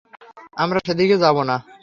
আমরা 0.57 0.79
সেদিকে 0.87 1.15
যাবনা। 1.17 1.55